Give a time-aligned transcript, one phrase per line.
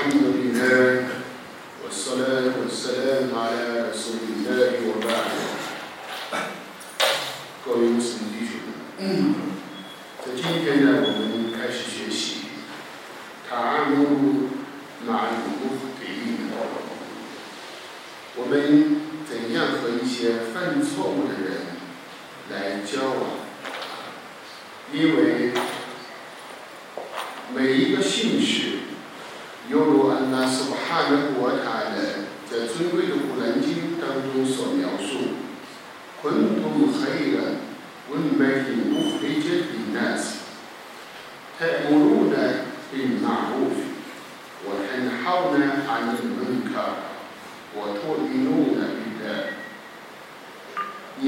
[0.00, 0.39] comes with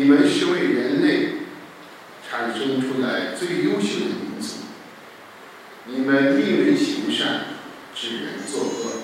[0.02, 1.28] 你们是为人类
[2.28, 4.64] 产生出来最优秀的民族，
[5.86, 7.44] 你们命人行善。
[7.94, 9.02] 使人作恶，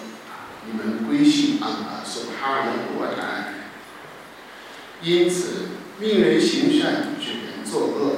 [0.67, 3.53] 你们归信安拉苏哈的国台。
[5.03, 5.69] 因此，
[6.01, 8.17] 命人行善，使人作恶，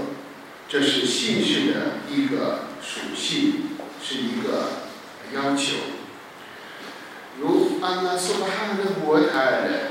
[0.68, 3.70] 这是信士的一个属性，
[4.02, 4.84] 是一个
[5.34, 5.74] 要求。
[7.40, 9.90] 如安拉苏哈的国台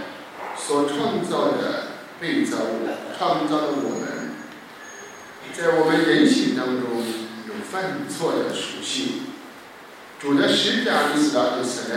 [0.57, 1.88] 所创造的
[2.19, 4.31] 被造物，创造的我们，
[5.53, 6.97] 在我们人性当中
[7.47, 9.23] 有犯错的属性。
[10.19, 11.89] 主的使者伊斯拉克斯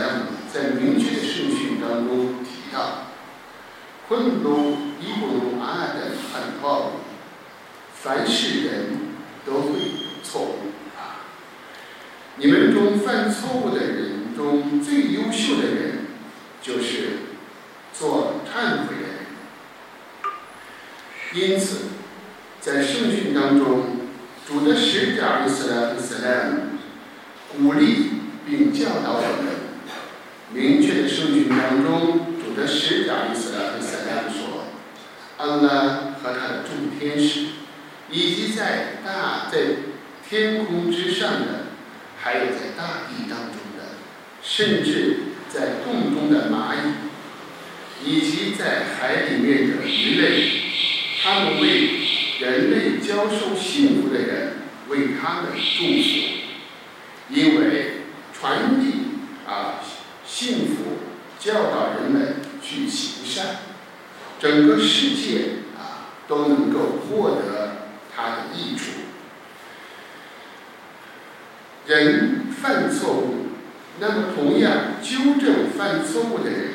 [0.53, 3.07] 在明确的圣训当中提到
[4.07, 6.91] ：“混路伊布鲁阿的很错误，
[7.93, 8.97] 凡是人
[9.45, 11.27] 都会有错误啊。
[12.37, 16.05] 你们中犯错误的人中最优秀的人，
[16.61, 17.09] 就是
[17.91, 19.13] 做忏悔的人。
[21.33, 21.77] 因此，
[22.61, 23.83] 在圣训当中，
[24.47, 26.59] 主的使者伊斯拉克斯莱姆。”
[27.55, 28.09] 鼓励
[28.47, 29.53] 并教导我们，
[30.53, 34.65] 明确的圣训当中，主的使者伊斯兰和撒拉说
[35.37, 37.45] ：“安拉和他的众天使，
[38.09, 39.59] 以及在大在
[40.27, 41.67] 天空之上的，
[42.19, 43.93] 还有在大地当中的，
[44.41, 50.49] 甚至在洞中的蚂蚁，以及在海里面的鱼类，
[51.23, 52.01] 他们为
[52.39, 54.57] 人类教授幸福的人，
[54.89, 56.43] 为他们祝福。”
[57.31, 58.01] 因为
[58.37, 59.13] 传递
[59.47, 59.79] 啊
[60.25, 60.99] 幸福，
[61.39, 63.59] 教导人们去行善，
[64.37, 68.91] 整个世界啊都能够获得它的益处。
[71.87, 73.47] 人犯错误，
[73.99, 76.72] 那么同样纠正犯错误的人，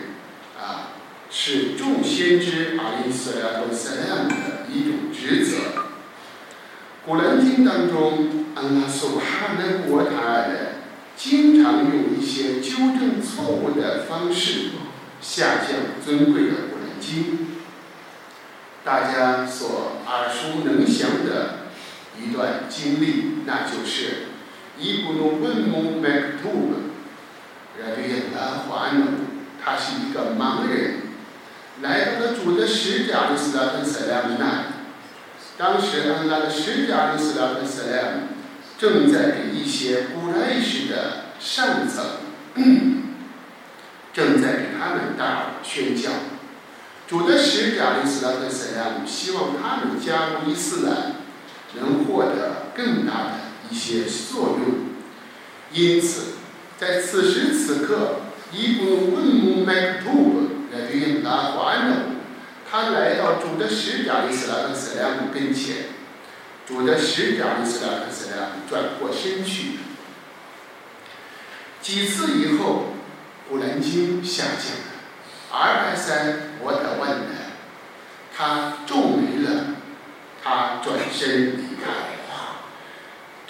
[1.30, 5.84] 是众先知阿里斯拉和塞拉姆的一种职责。
[7.04, 10.44] 古兰经当中，安拉苏哈的国塔
[11.16, 14.70] 经常用一些纠正错误的方式
[15.20, 17.48] 下降尊贵的古兰经。
[18.84, 21.68] 大家所耳熟能详的
[22.18, 24.28] 一段经历，那就是
[24.78, 26.74] 伊布努温姆麦克图布，
[27.78, 29.04] 人对拉华努，
[29.62, 31.07] 他是一个盲人，
[31.82, 34.64] 来到了主的使者的斯拉芬塞拉姆那里。
[35.56, 38.28] 当时安拉的使者阿里斯拉克斯莱姆
[38.78, 42.04] 正在给一些古代史的上层，
[44.12, 46.10] 正在给他们大宣教。
[47.08, 51.16] 主的使者阿里斯拉克斯莱姆希望他们加入伊斯兰，
[51.74, 53.32] 能获得更大的
[53.68, 54.90] 一些作用。
[55.72, 56.34] 因此，
[56.78, 58.20] 在此时此刻，
[58.52, 61.96] 伊布温姆麦克图布来对拉华呢。
[62.70, 65.86] 他来到主的使者伊斯拉克斯莱姆跟前，
[66.66, 69.78] 主的使者伊斯拉克斯莱姆转过身去。
[71.80, 72.92] 几次以后，
[73.48, 77.52] 古兰经下降了，阿尔三我的问了，
[78.36, 79.76] 他皱眉了，
[80.44, 81.90] 他转身离开。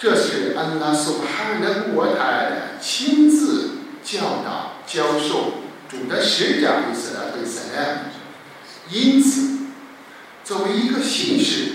[0.01, 3.71] 这是安拉苏哈的国台亲自
[4.01, 5.55] 教导教授
[5.89, 7.99] 主的使者伊斯拉克斯莱姆。
[8.91, 9.57] 因此，
[10.43, 11.71] 作为一个信士，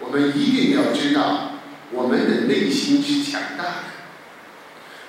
[0.00, 1.52] 我们一定要知道，
[1.90, 3.72] 我们的内心是强大的。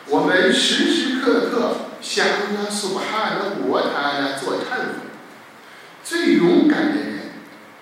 [0.08, 5.08] 我们时时刻刻向阿苏哈的国他来做忏悔。
[6.04, 7.20] 最勇敢的人，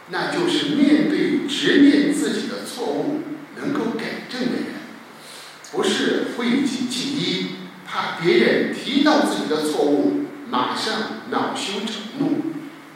[0.09, 3.21] 那就是面对直面自己的错误，
[3.57, 4.65] 能够改正的人，
[5.71, 7.47] 不是讳疾忌医，
[7.87, 10.08] 怕别人提到自己的错误，
[10.79, 12.43] 上恼羞成怒。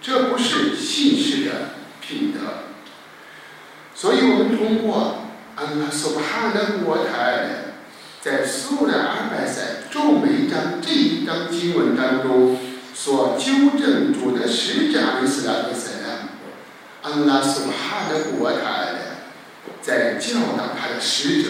[0.02, 1.52] 这不是信士的
[2.02, 2.40] 品德，
[3.96, 7.76] 所以我们通过安拉所哈的国台，
[8.20, 12.60] 在苏的阿拜赛皱眉章这一章经文当中
[12.94, 18.60] 所纠正主的使者阿里斯拉克塞拉，安拉苏哈的国台，
[19.82, 21.50] 在教导他的使者，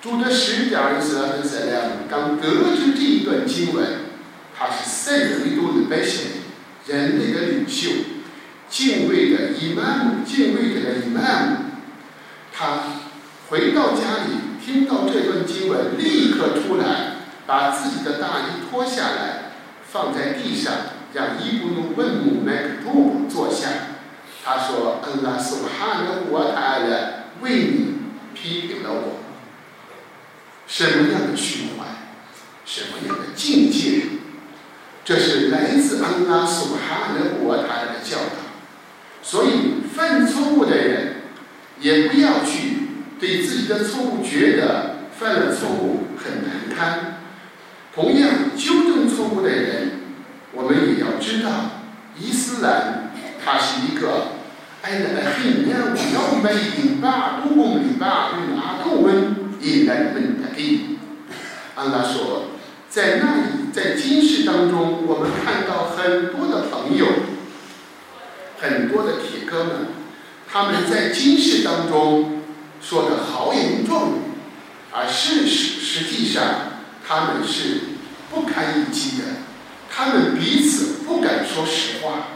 [0.00, 3.84] 主的使者阿里斯拉克塞拉刚得知这一段经文，
[4.58, 6.26] 他是圣人都的百姓，
[6.86, 7.90] 人类的领袖，
[8.68, 11.56] 敬畏的伊曼姆，敬畏的伊曼姆，
[12.52, 12.82] 他
[13.48, 14.56] 回到家里。
[14.64, 19.52] 听到这段经文，立刻出来，把自己的大衣脱下来，
[19.88, 20.72] 放在地上，
[21.14, 23.68] 让伊布努问姆麦克布坐下。
[24.44, 27.94] 他说：“恩拉苏哈的我塔的为你
[28.34, 29.18] 批评了我。
[30.66, 31.86] 什么样的循环？
[32.64, 34.02] 什么样的境界？
[35.06, 38.44] 这是来自恩拉苏哈的我塔的教导。
[39.22, 41.14] 所以，犯错误的人
[41.80, 42.82] 也不要去。”
[43.18, 47.16] 对自己的错误觉得犯了错误很难堪，
[47.94, 49.92] 同样纠正错误的人，
[50.52, 51.80] 我们也要知道，
[52.20, 53.10] 伊斯兰
[53.42, 54.32] 它是一个
[54.82, 60.98] 爱的很两要每一把都公里把用阿杜温也来问的地。
[61.74, 62.50] 安拉说，
[62.90, 67.06] 在那里，在今世当中，我们看到很多的朋友，
[68.58, 69.88] 很多的铁哥们，
[70.50, 72.32] 他们在今世当中。
[72.80, 74.20] 说的豪言壮语，
[74.92, 76.44] 而事实实际上
[77.04, 77.80] 他们是
[78.30, 79.24] 不堪一击的，
[79.90, 82.28] 他们彼此不敢说实话，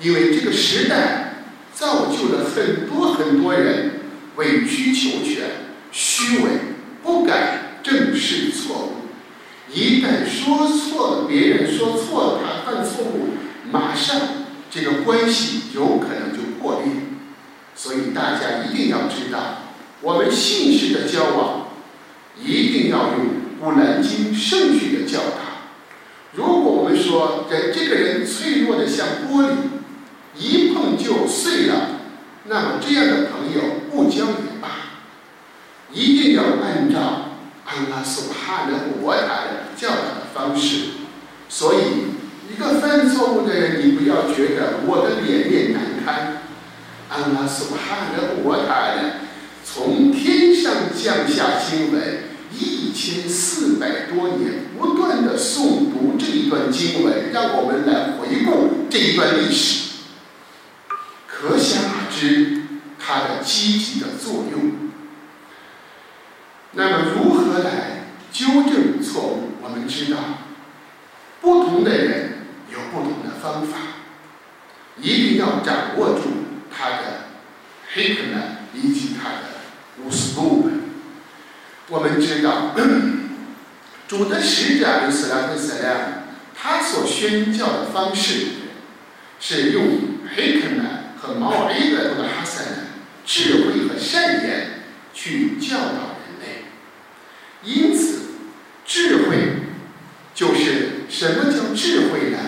[0.00, 4.00] 因为这个时代造就了很多很多人
[4.36, 5.44] 委曲求全、
[5.92, 6.50] 虚伪，
[7.02, 9.01] 不敢正视错误。
[9.72, 13.30] 一旦说错了，别人说错了，他犯错误，
[13.70, 14.20] 马上
[14.70, 16.92] 这个关系有可能就破裂。
[17.74, 19.62] 所以大家一定要知道，
[20.02, 21.68] 我们信士的交往
[22.38, 23.26] 一定要用
[23.60, 25.40] 《古兰经》圣训的教导。
[26.34, 29.54] 如果我们说人这个人脆弱的像玻璃，
[30.36, 32.00] 一碰就碎了，
[32.44, 34.68] 那么这样的朋友不交也罢。
[35.92, 37.36] 一定要按照
[37.66, 40.90] 安拉所哈的国塔的教导的方式。
[41.48, 42.14] 所以，
[42.48, 46.42] 一个犯错误的人，你不要觉得我的脸面难堪。
[47.08, 48.94] 安拉苏哈的国塔，
[49.64, 52.00] 从天上降下经文
[52.56, 59.94] 一千四百多年，不断的诵读这一段经文，让我们来回顾这一段历史，
[61.26, 62.62] 可想而知
[63.00, 64.90] 它的积极的作用。
[66.74, 67.81] 那么，如何来
[68.42, 69.52] 纠正错误？
[69.62, 70.18] 我们知道，
[71.40, 72.38] 不同的人
[72.72, 73.78] 有不同的方法，
[75.00, 76.22] 一定要掌握住。
[76.76, 77.28] 他的
[77.94, 78.42] 黑客呢，
[78.74, 79.38] 以及他的
[80.02, 80.80] 乌斯布们，
[81.88, 82.74] 我们知道，
[84.08, 88.46] 主的使者伊斯兰克斯拉，他所宣教的方式
[89.38, 89.84] 是用
[90.34, 90.84] 黑客呢
[91.20, 92.76] 和毛埃的这个哈萨呢
[93.24, 94.82] 智慧和善言
[95.14, 96.64] 去教导人类。
[97.62, 98.22] 因此，
[98.86, 99.36] 智慧
[100.34, 102.38] 就是什么叫智慧呢？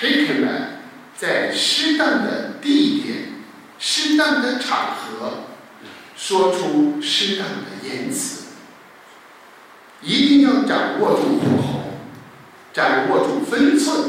[0.00, 0.68] 黑客呢？
[1.14, 3.28] 在适当的地点、
[3.78, 5.44] 适当的场合，
[6.16, 7.00] 说出
[7.32, 8.42] 适当的言辞，
[10.02, 11.80] 一定要掌握住火候，
[12.74, 14.04] 掌握住分寸，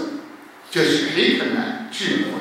[0.70, 2.32] 这是黑客的智慧。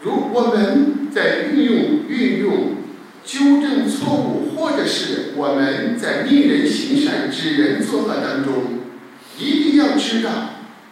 [0.00, 2.76] 如我们在运用、运用
[3.22, 8.80] 纠正错误，或者是我们在令人行善、知人作恶当中，
[9.38, 10.30] 一定要知道。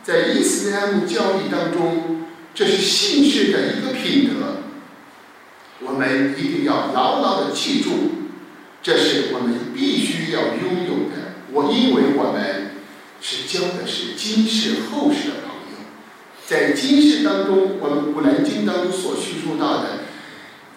[0.02, 4.63] 在伊斯兰教义当中，这是信士的一个品德，
[5.94, 7.90] 我们一定要牢牢的记住，
[8.82, 11.34] 这是我们必须要拥有的。
[11.52, 12.72] 我因为我们
[13.20, 15.86] 是交的是今世后世的朋友，
[16.44, 20.00] 在今世当中，我们古兰经当中所叙述到的，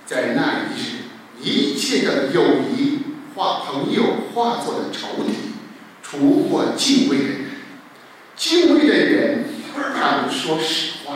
[0.06, 0.98] 在那一世，
[1.42, 3.00] 一切的友谊
[3.34, 4.04] 化朋友
[4.36, 5.34] 化作的仇敌，
[6.04, 7.38] 除过敬畏的人。
[8.36, 11.16] 敬畏的人，他们说实话；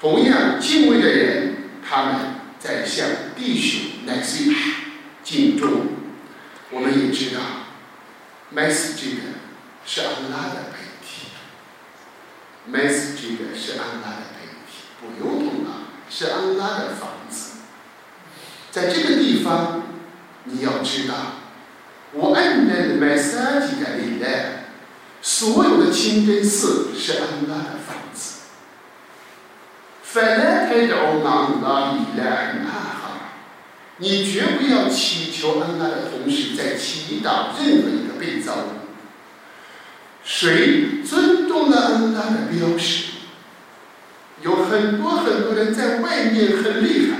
[0.00, 2.14] 同样敬畏的人，他们
[2.62, 4.54] 在向弟兄来说
[5.24, 5.88] 敬重。
[6.70, 7.40] 我们也知道，
[8.50, 9.22] 麦斯这个
[9.84, 11.26] 是安拉的媒体，
[12.66, 17.62] 麦斯这个是安拉的媒体，不用动啊，是安拉的房子。
[18.70, 19.82] 在这个地方，
[20.44, 21.14] 你要知道，
[22.12, 24.60] 我按的麦斯这个里来。
[25.24, 27.91] 所有的清真寺是安拉的房
[30.12, 30.20] 子。
[30.20, 32.26] 反来开着奥纳拉伊来
[32.66, 33.10] 阿哈，
[33.96, 38.92] 你绝不要祈求恩拉的同时在祈祷任何一个被造物。
[40.22, 43.06] 谁尊重了恩拉的标识？
[44.42, 47.16] 有很多很多人在外面很厉害，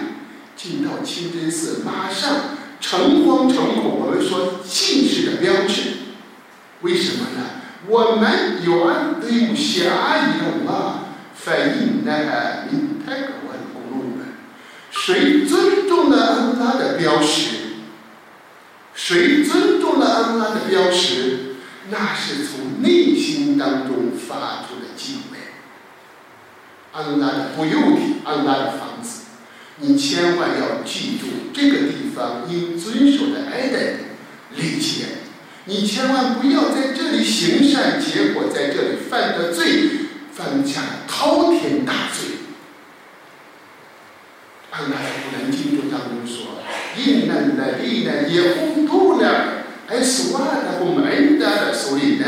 [0.54, 4.00] 进到清真寺马上诚惶诚恐。
[4.00, 5.82] 我们说信士的标志，
[6.82, 7.46] 为什么呢？
[7.88, 11.01] 我们有安对不下一个嘛，
[11.44, 14.26] 反映那明太个文公路们。
[14.90, 17.56] 谁尊重了安拉的标识？
[18.94, 21.56] 谁尊重了安拉的标识？
[21.90, 25.38] 那是从内心当中发出的敬畏。
[26.92, 29.22] 安拉的不由体，安拉的房子，
[29.78, 33.78] 你千万要记住这个地方应遵守的爱的
[34.54, 35.06] 礼节。
[35.64, 40.01] 你千万不要在这里行善，结果在这里犯的罪，
[40.34, 42.36] 犯下滔天大罪。
[44.70, 46.62] 安拉在古兰经中当中说
[46.96, 52.26] ：“因那那利呢也红度了，还是瓦的红门的，所以呢，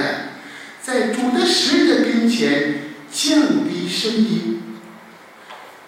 [0.83, 4.63] 在主的使者跟前降低声音。”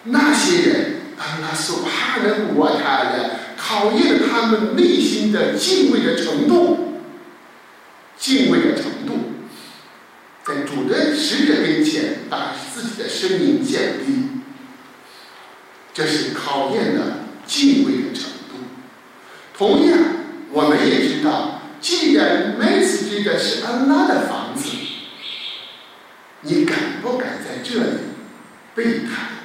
[0.09, 7.03] 那些人，安拉所怕人国他的，考验了他们内心的敬畏的程度，
[8.17, 8.86] 敬畏的程度，
[10.89, 14.43] 的使者面前把自己的生命降低，
[15.93, 18.57] 这是考验的敬畏的程度。
[19.57, 19.99] 同样，
[20.53, 24.69] 我们也知道，既然麦斯这个是安娜的房子，
[26.43, 27.99] 你敢不敢在这里
[28.75, 29.37] 背叛？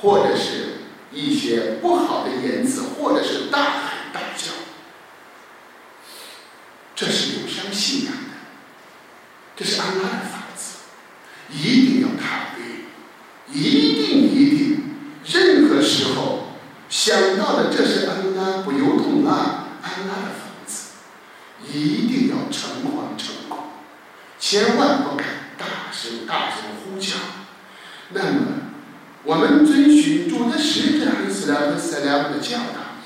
[0.00, 4.52] 或者是一些不好的言辞，或者是大喊大叫，
[6.94, 8.20] 这是有伤信仰的。
[9.56, 10.78] 这是安拉的法子，
[11.50, 12.84] 一定要踏对，
[13.52, 14.84] 一定一定，
[15.26, 16.50] 任何时候
[16.88, 20.90] 想到的这是安拉不由痛啊，安拉的房子，
[21.66, 23.64] 一定要诚惶诚恐，
[24.38, 25.26] 千万不敢
[25.58, 27.16] 大声大声呼叫，
[28.10, 28.40] 那么。
[29.24, 32.96] 我们遵循主的使者和斯拉和斯拉姆的教导，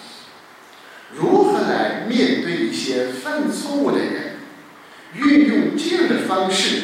[1.16, 4.36] 如何来面对一些犯错误的人？
[5.14, 6.82] 运用这样的方式，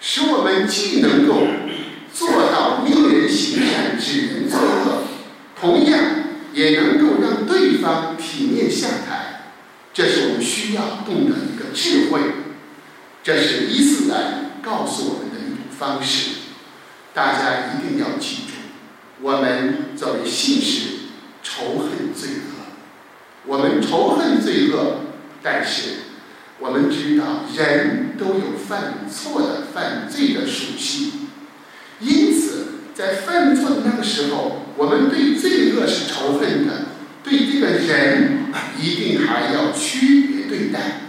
[0.00, 1.46] 使我们既能够
[2.12, 2.28] 做
[3.26, 5.02] 人行善，指人作恶，
[5.60, 6.00] 同样
[6.52, 9.50] 也能够让对方体面下台。
[9.92, 12.20] 这是我们需要懂得一个智慧。
[13.24, 16.36] 这是伊斯兰告诉我们的一种方式，
[17.12, 18.52] 大家一定要记住。
[19.20, 20.88] 我们作为信士，
[21.42, 22.66] 仇恨罪恶。
[23.46, 24.98] 我们仇恨罪恶，
[25.42, 25.94] 但是
[26.60, 31.12] 我们知道人都有犯错的、犯罪的属性。
[31.98, 32.25] 因，
[32.96, 36.86] 在犯错的那个时候，我们对罪恶是仇恨的，
[37.22, 38.46] 对这个人
[38.80, 41.02] 一定还要区别对待。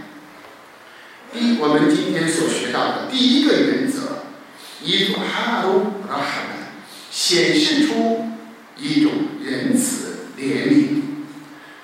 [1.32, 4.26] 第，我们今天所学到的第一个原则：
[4.84, 6.58] 伊夫哈鲁拉哈曼。
[7.10, 8.26] 显示出
[8.78, 9.12] 一种
[9.44, 11.02] 仁慈怜悯，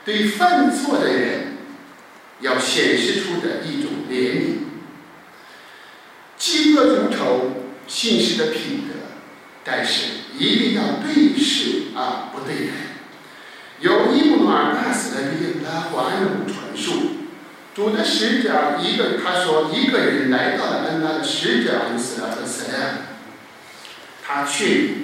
[0.03, 1.57] 对犯错的人
[2.41, 4.53] 要显示出的一种怜悯。
[6.37, 8.92] 嫉恶如仇，信士的品德，
[9.63, 10.05] 但是
[10.37, 12.73] 一定要对事而不对人。
[13.79, 16.93] 有伊布马纳斯的利拉华安姆传述，
[17.73, 22.77] 主的使者一个他说一个人来到了恩拉的使者安斯拉和斯拉，
[24.23, 25.03] 他却。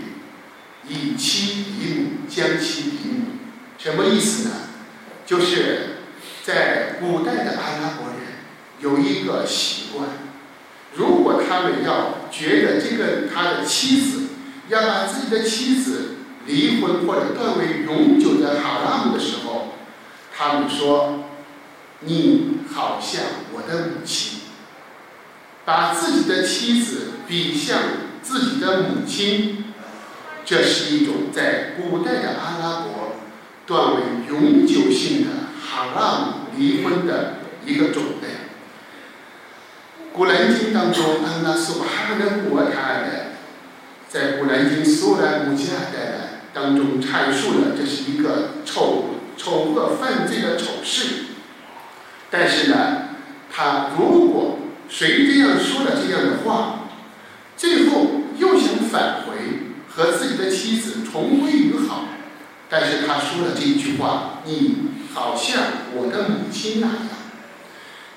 [0.88, 3.26] 以妻以母，将妻以母，
[3.78, 4.56] 什么意思呢？
[5.24, 5.98] 就是
[6.44, 8.40] 在古代的阿拉伯人
[8.80, 10.08] 有一个习惯，
[10.96, 14.29] 如果他们要觉得这个他的妻子
[14.70, 19.74] 要把自己的妻子离婚或者断为永久的哈拉姆的时候，
[20.36, 21.26] 他们说
[22.02, 23.22] ：“你好像
[23.52, 24.40] 我的母亲。”
[25.66, 27.78] 把自己的妻子比像
[28.24, 29.66] 自己的母亲。
[30.46, 33.18] 这是一种在古代的阿拉伯
[33.68, 35.30] 断为永久性的
[35.62, 38.30] 哈拉姆离婚的一个种类。
[40.12, 43.29] 古兰经当中，安拉苏哈的国他的
[44.10, 51.26] 在古兰经苏兰姆加的当中阐述了这是一个丑丑恶犯罪的丑事。
[52.30, 53.10] 但是呢，
[53.50, 56.90] 他如果谁这样说了这样的话，
[57.56, 59.70] 最后又想返回。
[59.92, 62.06] 和自己的妻子重归于好，
[62.70, 64.78] 但是他说了这一句话：“你
[65.14, 65.62] 好像
[65.94, 66.98] 我的母亲那样。”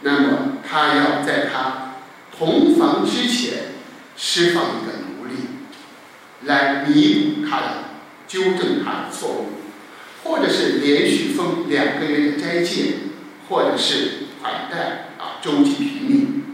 [0.02, 1.94] 那么他要在他
[2.38, 3.72] 同房之前
[4.16, 4.92] 释放一个，
[6.44, 7.66] 来弥补他的、
[8.26, 9.48] 纠正他的错误，
[10.24, 12.94] 或者是连续封两个月的斋戒
[13.48, 16.44] 或者是款待啊周济平民。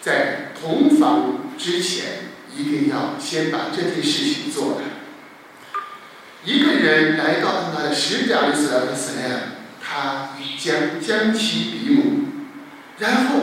[0.00, 2.04] 在同房之前，
[2.56, 4.82] 一定要先把这件事情做了。
[6.44, 9.34] 一个人来到他的使者的时候，
[9.82, 12.28] 他将将其比母，
[12.98, 13.40] 然后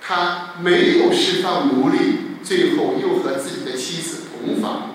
[0.00, 2.15] 他没有释放奴隶，
[2.46, 4.92] 最后又和自己的妻子同房。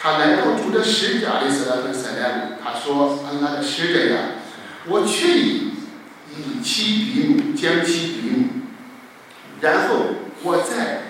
[0.00, 1.76] 他来到主的使者的时候，
[2.62, 4.18] 他说：“安拉的使者呀，
[4.86, 5.72] 我却以
[6.30, 8.48] 以妻比母，将妻比母。”
[9.60, 9.96] 然后
[10.42, 11.02] 我在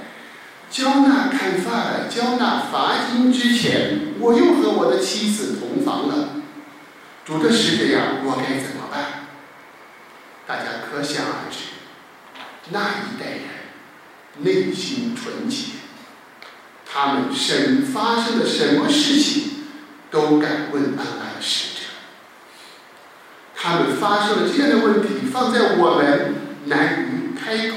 [0.71, 6.31] 交纳开发、交纳罚金之前，我又和我的妻子同房了。
[7.25, 9.29] 主的使者呀，我该怎么办？
[10.49, 11.59] 大家可想而知，
[12.71, 13.43] 那一代人
[14.39, 15.73] 内心纯洁，
[16.91, 19.65] 他们什发生了什么事情
[20.11, 21.81] 都敢问安安使者。
[23.55, 26.35] 他们发生了这样的问题，放在我们
[26.67, 27.77] 难于开口。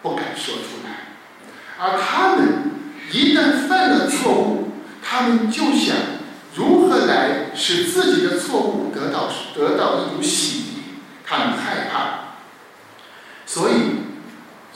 [0.00, 1.08] 不敢说出来，
[1.76, 2.70] 而他们
[3.10, 5.96] 一旦犯了错误，他们就想
[6.54, 10.64] 如何来使自己的错误得到得到一种洗涤，
[11.26, 12.36] 他们害怕，
[13.44, 13.97] 所以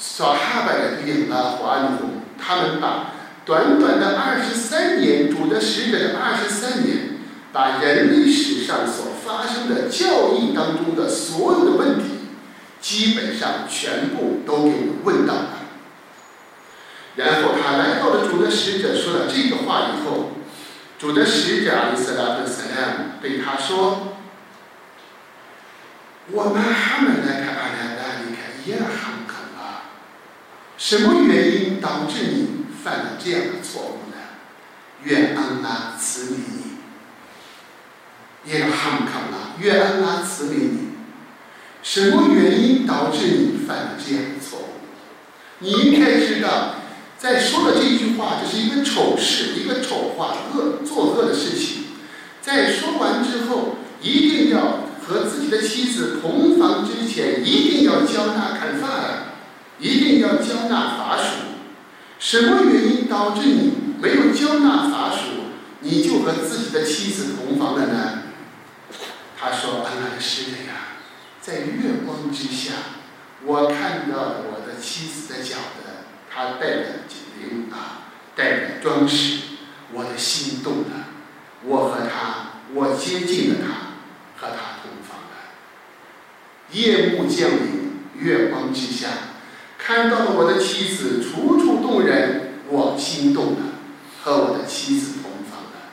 [0.04, 0.72] 所哈巴
[1.06, 3.12] 引了华奴他们把
[3.44, 7.20] 短短的二十三年主的使者的二十三年，
[7.52, 12.04] 把人类史上所发生的教义当中的所有的问题。
[12.80, 15.48] 基本上全部都给我问到了，
[17.14, 20.32] 然后他来到了主的使者说了这个话以后，
[20.98, 24.16] 主的使者阿里斯拉的塞拉对他说
[26.32, 29.21] ：“我们哈们来看阿拉达离开耶尔罕肯啊，
[30.82, 34.16] 什么原因导致你犯了这样的错误呢？
[35.04, 40.88] 愿安拉赐予你耶尔罕肯啊，愿安拉赐予你。”
[41.84, 44.64] 什么原因导致你犯了这样的错误？
[45.60, 46.74] 你应该知道，
[47.16, 51.84] 在说了这句话，这是一个丑事，一个丑话，恶作恶的事情。
[52.40, 59.31] 在说完之后，一定要和自己的妻子同房之前，一定要交纳砍发的，
[59.82, 61.24] 一定要交纳法属。
[62.20, 68.22] 什么原因导致你没有交纳法属，你就和自己的妻子同房了呢？
[69.36, 70.94] 他说：“安拉的呀。”
[71.42, 72.74] 在月光之下，
[73.44, 79.40] 我看到了我的妻子的脚的，她戴着颈铃啊，戴着装饰，
[79.92, 81.08] 我的心动了。
[81.64, 85.50] 我和她，我接近了她，和她同房了。
[86.70, 89.08] 夜幕降临，月光之下，
[89.81, 93.59] 看到了我的妻子楚楚动人，我心动了，
[94.21, 95.91] 和我的妻子同房了。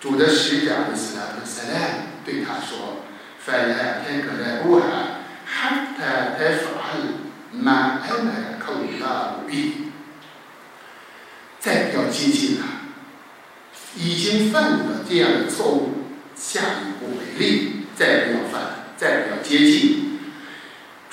[0.00, 3.04] 主的使者伊斯兰特塞兰对他说。
[3.46, 7.02] فلا تقربوها حتى تفعل
[7.52, 9.92] ما أمرك الله به
[11.60, 12.64] 再不要接近了，
[13.98, 15.92] 已经犯了这样的错误，
[16.34, 20.07] 下一步为例，再不要犯，再不要接近，”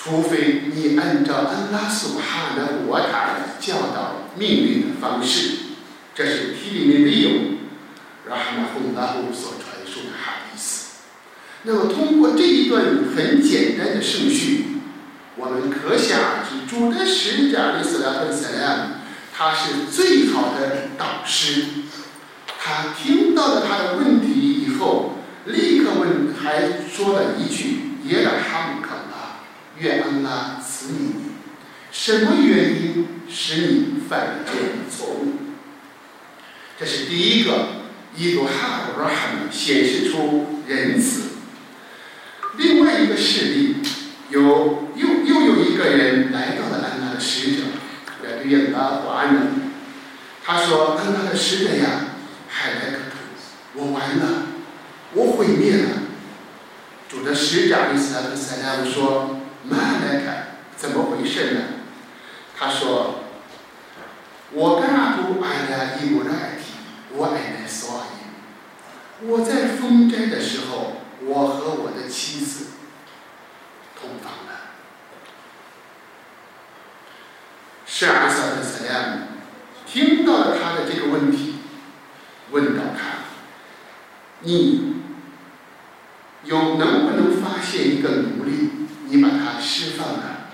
[0.06, 5.56] 除非你按照安拉苏哈的我塔的教导命令的方式，
[6.14, 7.30] 这是提里面没有，
[8.28, 10.98] 然后呢，洪拉姆所传授的哈迪斯。
[11.64, 12.84] 那么，通过这一段
[13.16, 14.66] 很简单的顺序，
[15.34, 19.00] 我们可想而知，主的使者的斯拉芬塞亚，
[19.36, 21.64] 他是最好的导师。
[22.60, 25.16] 他听到了他的问题以后，
[25.46, 29.05] 立刻问，还说了一句：“耶拉哈姆卡，
[29.78, 31.14] 愿安拉赐你，
[31.92, 35.34] 什么原因使你犯了这样的错误？”
[36.78, 37.68] 这是第一个，
[38.16, 41.22] 伊鲁哈布拉罕显示出仁慈。
[42.56, 43.76] 另外一个事例，
[44.30, 47.62] 有又又有一个人来到了安拉的使者，
[48.22, 49.72] 来对安拉华人。
[50.44, 52.06] 他说：“安拉的使者呀，
[52.48, 52.98] 海莱克，
[53.74, 54.46] 我完了，
[55.12, 56.02] 我毁灭了。”
[57.10, 59.35] 主的使者伊斯兰的塞拉姆说
[59.68, 61.60] ：“慢来凯，怎么回事呢？”
[62.56, 63.20] 他说
[64.52, 66.72] ：“我干不安拉伊布拉提，
[67.12, 69.26] 我爱来索伊。
[69.26, 72.66] 我在封斋的时候。”我和我的妻子
[73.98, 74.74] 同房了。
[77.86, 78.92] 是阿萨德塞亚
[79.86, 81.56] 听到了他的这个问题，
[82.50, 83.24] 问到他
[84.44, 84.96] ：“你
[86.44, 88.70] 有能不能发现一个奴隶？
[89.06, 90.50] 你把他释放了？”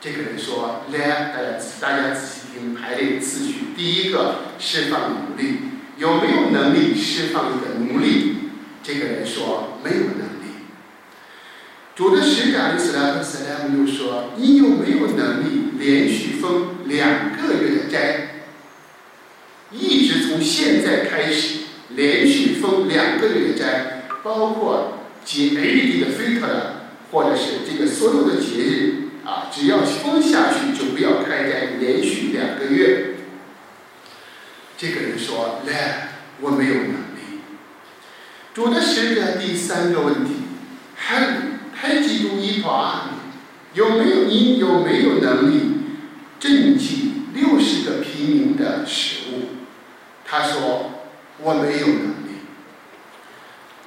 [0.00, 3.71] 这个人说：“来，大家大家仔细听排列次序。
[3.82, 5.56] 第一个释放奴隶，
[5.98, 8.34] 有没有能力释放一个奴隶？”
[8.80, 10.68] 这个人说没有能力。
[11.96, 18.44] 主的使者斯拉克斯莱姆又说：“你有没有能力连续封两个月的斋？
[19.72, 21.62] 一直从现在开始
[21.96, 26.76] 连续封两个月的斋，包括节 A 的菲特的，
[27.10, 33.01] 或者是这个所有的节日啊，只要封下去就不要开斋，连续两个月。”
[34.82, 36.08] 这个人说：“来，
[36.40, 37.40] 我没有能力。”
[38.52, 40.32] 主的使者第三个问题
[40.96, 41.52] 还。
[41.74, 43.08] 还记住一团，
[43.74, 45.80] 有没有你有没有能力
[46.38, 49.48] 赈济六十个平民的食物？
[50.24, 50.92] 他说
[51.38, 52.44] 我没有能力。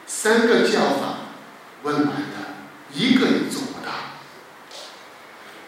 [0.05, 1.19] 三个叫法
[1.83, 2.57] 问完了，
[2.93, 3.93] 一个也做不到。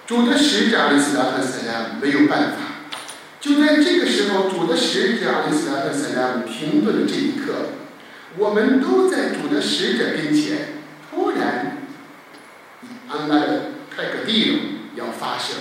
[0.05, 2.57] 主的使者阿里斯拉特塞拉没有办法。
[3.39, 7.69] 就在这个时候，主的使者阿里斯拉特塞拉姆停顿的这一刻，
[8.37, 11.77] 我们都在主的使者跟前，突然。
[13.09, 13.61] 安拉的
[13.95, 14.59] 泰克蒂隆
[14.95, 15.53] 要发射，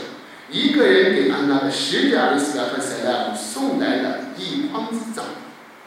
[0.50, 5.22] 一个人给安拉的使者阿里斯拉特塞拉姆送来了一筐子枣，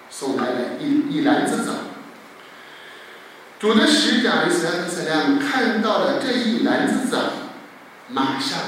[0.09, 1.73] 送来了一一篮子枣。
[3.59, 7.17] 主的使者阿里斯拉特塞拉姆看到了这一篮子枣，
[8.07, 8.59] 马上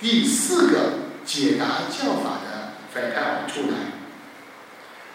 [0.00, 2.53] 第四个解答教法的
[2.94, 3.76] 反泰尔出来。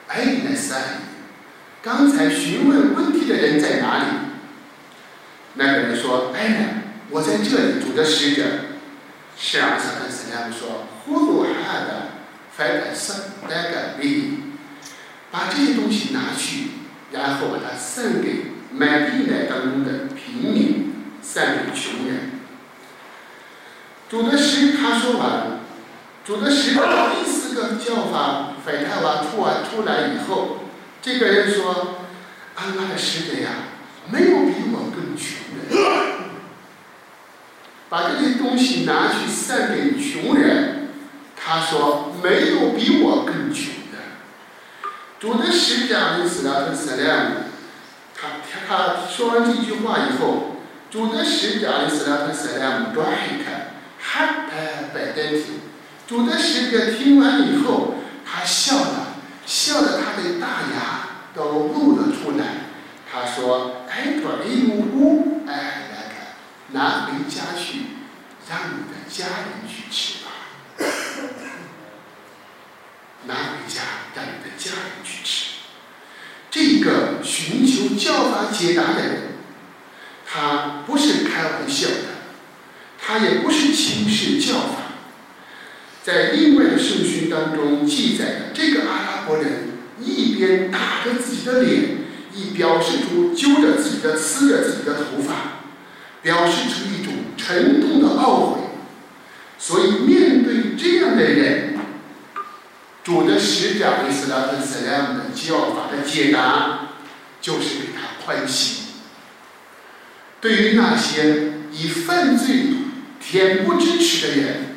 [0.10, 0.82] 哎，那三，
[1.82, 4.06] 刚才询问问题的人在哪里？
[5.54, 6.66] 那个人说：“哎呀。”
[7.12, 8.44] 我在这里，主的使者，
[9.36, 12.10] 是阿萨克斯拉姆说：“呼噜哈的，
[12.56, 13.16] 翻开圣
[13.50, 14.44] 那个笔，
[15.32, 16.68] 把这些东西拿去，
[17.12, 22.30] 然后把它散给买地来当中的平民，散给穷人。”
[24.08, 25.59] 主的诗他说完，
[26.30, 30.60] 主的使者第四个叫法反泰瓦出完出来以后，
[31.02, 31.96] 这个人说
[32.54, 33.50] ：“安拉的使者呀，
[34.12, 36.20] 没有比我更穷的。”
[37.90, 40.90] 把这些东西拿去散给穷人，
[41.36, 43.98] 他说没有比我更穷的。
[45.20, 47.36] 主的使者阿里斯拉特塞莱姆，
[48.14, 50.58] 他他他说完这句话以后，
[50.92, 55.62] 主的使者阿里斯拉特塞莱姆转一看，哈他摆单听。
[56.10, 57.94] 主的使者听完以后，
[58.26, 62.46] 他笑了，笑得他的大牙都露了出来。
[63.12, 65.86] 他说：“哎，多哎呜呜，哎。”
[66.72, 67.80] 拿回家去，
[68.48, 70.32] 让你的家人去吃吧。
[73.26, 73.82] 拿回家，
[74.16, 75.58] 让你的家人去吃。
[76.50, 79.22] 这个寻求教法解答的人，
[80.28, 82.06] 他不是开玩笑的，
[83.00, 84.89] 他也不是轻视教法。
[86.04, 89.70] 在另外的圣训当中记载的这个阿拉伯人，
[90.02, 91.98] 一边打着自己的脸，
[92.34, 95.60] 一表示出揪着自己的、撕着自己的头发。
[96.22, 98.60] 表示出一种沉重的懊悔，
[99.58, 101.78] 所以面对这样的人，
[103.06, 106.90] 主的使者伊斯拉克斯莱姆的教法的解答，
[107.40, 108.88] 就是给他宽心。
[110.42, 112.66] 对于那些以犯罪
[113.24, 114.69] 恬不知耻的人，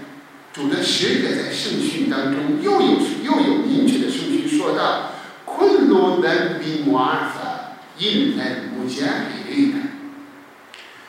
[0.52, 5.12] 主的使者在圣训当中又有又有明确的圣训说道
[5.46, 9.78] ：“昆罗南比摩尔法，因南穆加比利的。”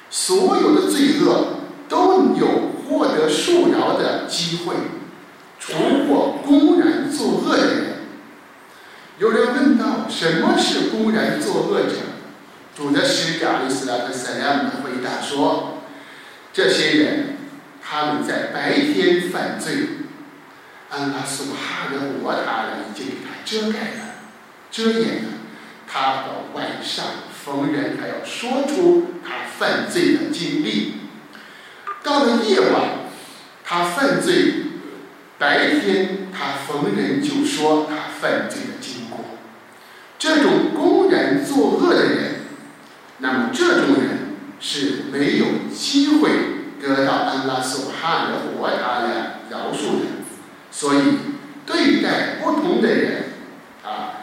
[0.09, 4.75] 所有的罪恶都有获得恕饶的机会，
[5.59, 5.73] 除
[6.07, 7.83] 过公然作恶的人。
[9.19, 11.95] 有人问道：“什么是公然作恶者？”
[12.75, 15.79] 主的使者阿里斯拉克塞拉姆回答说
[16.53, 17.32] ：“这些人
[17.83, 19.73] 他们在白天犯罪，
[20.89, 24.15] 安拉苏哈的我他已经给他遮盖了、
[24.71, 25.29] 遮掩了，
[25.87, 27.05] 他到晚上。”
[27.43, 30.93] 逢人还要说出他犯罪的经历，
[32.01, 32.89] 到了夜晚，
[33.65, 34.33] 他犯罪；
[35.37, 39.25] 白天他逢人就说他犯罪的经过。
[40.17, 42.35] 这种公然作恶的人，
[43.17, 46.29] 那么这种人是没有机会
[46.83, 50.05] 得到安拉所哈的活他的饶恕的。
[50.69, 50.99] 所以，
[51.65, 53.23] 对待不同的人，
[53.83, 54.21] 啊，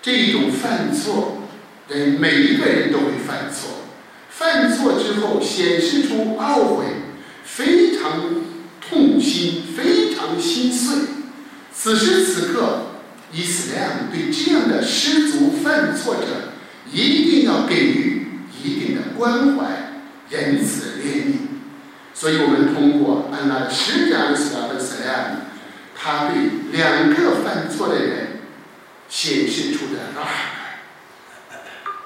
[0.00, 1.42] 这种犯错。
[1.88, 3.84] 人每一个人都会犯错，
[4.28, 6.84] 犯错之后显示出懊悔，
[7.44, 8.42] 非常
[8.80, 10.96] 痛心，非常心碎。
[11.72, 12.86] 此时此刻，
[13.32, 16.52] 伊斯兰对这样的失足犯错者，
[16.92, 18.26] 一定要给予
[18.64, 21.45] 一定的关怀、仁慈、怜悯。
[22.18, 25.48] 所以我们通过安拉的使者伊斯兰的斯兰，
[25.94, 26.36] 他对
[26.72, 28.40] 两个犯错的人
[29.06, 30.80] 显示出的爱。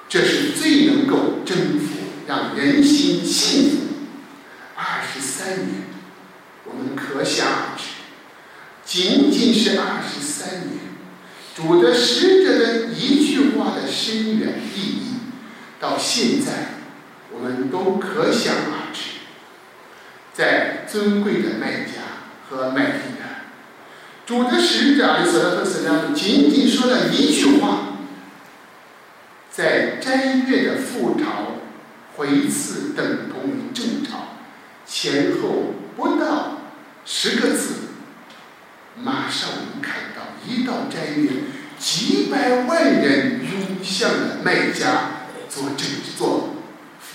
[0.08, 3.76] 这是最能够征服、让人心幸福。
[4.74, 5.68] 二十三年，
[6.64, 7.84] 我们可想而知，
[8.84, 10.80] 仅仅是二十三年，
[11.54, 15.14] 主的使者的一句话的深远意义，
[15.78, 16.80] 到现在
[17.32, 18.79] 我们都可想而知。
[20.32, 23.26] 在尊贵的麦家和麦地的，
[24.24, 27.96] 主的使者阿里斯特斯拉仅仅说了一句话，
[29.50, 31.56] 在斋月的复朝、
[32.16, 34.36] 回赐等同于正朝，
[34.86, 36.60] 前后不到
[37.04, 37.74] 十个字，
[38.96, 41.30] 马上我们看到一到斋月，
[41.78, 46.50] 几百万人涌向了麦家做正做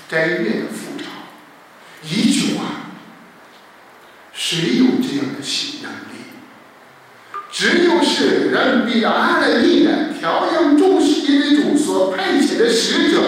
[0.09, 1.05] 斋月的复朝，
[2.03, 2.34] 一。
[4.47, 6.21] 谁有这样的新能力？
[7.51, 13.23] 只有是人比阿的力量调养众世界的主所派遣的使者，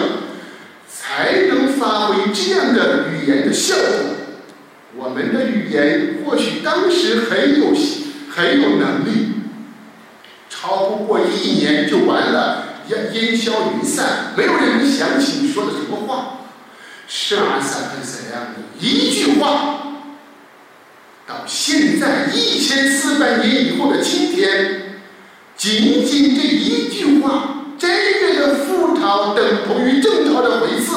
[0.88, 3.84] 才能发挥这样的语言的效果。
[4.94, 7.74] 我们的语言或许当时很有
[8.30, 9.32] 很有能力，
[10.48, 16.42] 超不过一年就完了，烟烟消云散，没有人能想起你说的什么话。
[17.08, 19.87] 是啊，三分怎样一句话。
[21.28, 24.98] 到现在一千四百年以后的今天，
[25.58, 30.94] 仅仅这一句话，真正的复朝等同于正朝的回赐，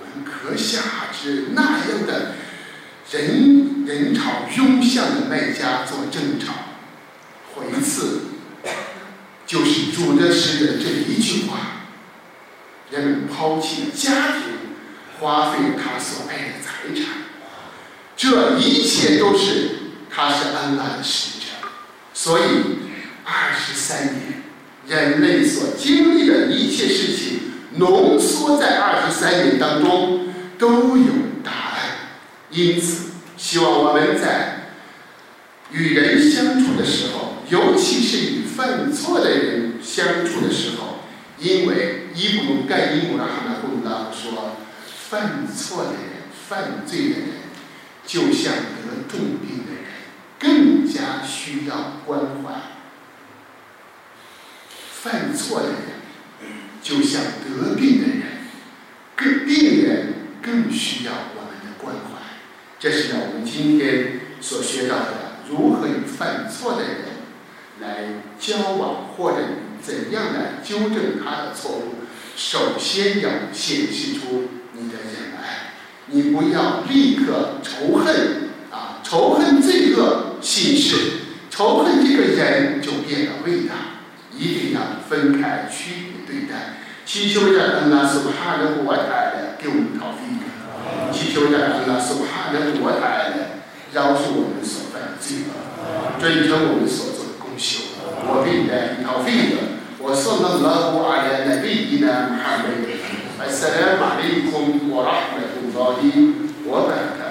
[0.00, 2.36] 我们可想而知，那样的
[3.10, 6.54] 人人潮涌向的卖家做正朝
[7.54, 8.22] 回赐，
[9.46, 11.58] 就是主的诗人这一句话，
[12.90, 14.44] 人们抛弃了家庭，
[15.20, 17.20] 花费他所爱的财产。
[18.22, 19.70] 这一切都是
[20.08, 21.46] 他是安拉的使者，
[22.14, 22.44] 所以
[23.24, 24.44] 二十三年
[24.86, 27.40] 人类所经历的一切事情
[27.78, 31.80] 浓缩在二十三年当中都有答案。
[32.52, 34.68] 因此，希望我们在
[35.72, 41.00] 与人相处的时候，尤其是与犯错的人相处的时候，
[41.40, 44.58] 因为伊布鲁盖伊姆拉哈纳布拉说，
[45.10, 46.00] 犯错的人、
[46.48, 47.41] 犯罪的人。
[48.06, 49.84] 就像得重病的人，
[50.38, 52.52] 更加需要关怀；
[54.92, 56.50] 犯错的人，
[56.82, 58.22] 就像得病的人，
[59.16, 62.20] 更病人更需要我们的关怀。
[62.78, 66.98] 这是我们今天所学到的，如何与犯错的人
[67.80, 69.38] 来交往，或者
[69.80, 71.94] 怎样来纠正他的错误。
[72.34, 75.31] 首先要显示出你的仁爱。
[76.14, 79.00] 你不要立刻仇恨啊！
[79.02, 80.96] 仇恨罪恶心事，
[81.50, 83.74] 仇恨这个人就变了味道。
[84.36, 86.76] 一定要分开区别对待。
[87.06, 90.40] 祈求着安拉苏哈的我爱给我们逃避；
[91.12, 93.32] 祈求着安拉苏哈的我爱
[93.92, 97.84] 饶恕我们所犯的罪恶，追成我们所做的功修。
[98.24, 99.56] 我给你的逃避的，
[99.98, 100.60] 我送了
[105.74, 106.34] 老一
[106.66, 107.21] 我在